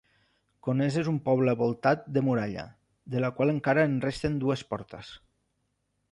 [0.67, 2.63] Conesa és un poble voltat de muralla,
[3.15, 5.13] de la qual encara en resten dues portes.